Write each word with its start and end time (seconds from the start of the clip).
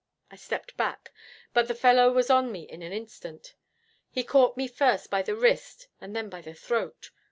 I 0.31 0.35
stepped 0.35 0.75
back, 0.77 1.11
but 1.53 1.67
the 1.67 1.75
fellow 1.75 2.11
was 2.11 2.31
on 2.31 2.51
me 2.51 2.61
in 2.63 2.81
an 2.81 2.91
instant. 2.91 3.53
He 4.09 4.23
caught 4.23 4.57
me 4.57 4.67
first 4.67 5.11
by 5.11 5.21
the 5.21 5.35
wrist 5.35 5.89
and 6.01 6.15
then 6.15 6.27
by 6.27 6.41
the 6.41 6.55
throat. 6.55 7.11